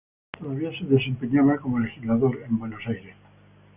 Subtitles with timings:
[0.35, 3.15] Todavía se desempeñaba como legislador, en Buenos Aires.